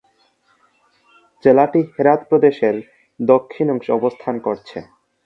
[1.43, 2.75] জেলাটি হেরাত প্রদেশের
[3.19, 4.77] দক্ষিণ অংশে অবস্থান করছে।